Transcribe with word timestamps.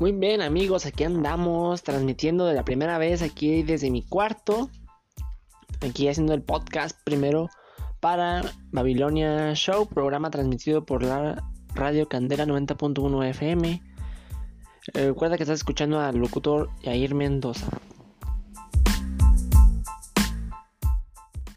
Muy 0.00 0.12
bien 0.12 0.42
amigos, 0.42 0.86
aquí 0.86 1.04
andamos 1.04 1.82
transmitiendo 1.82 2.46
de 2.46 2.54
la 2.54 2.64
primera 2.64 2.98
vez 2.98 3.22
aquí 3.22 3.62
desde 3.62 3.90
mi 3.90 4.02
cuarto. 4.02 4.70
Aquí 5.80 6.08
haciendo 6.08 6.34
el 6.34 6.42
podcast 6.42 6.98
primero 7.04 7.48
para 8.00 8.42
Babilonia 8.72 9.54
Show, 9.54 9.86
programa 9.86 10.30
transmitido 10.30 10.84
por 10.84 11.02
la 11.04 11.42
Radio 11.74 12.08
Candela 12.08 12.46
90.1 12.46 13.28
FM. 13.28 13.82
Eh, 14.94 15.06
recuerda 15.06 15.36
que 15.36 15.44
estás 15.44 15.60
escuchando 15.60 16.00
al 16.00 16.16
locutor 16.16 16.68
Yair 16.82 17.14
Mendoza. 17.14 17.68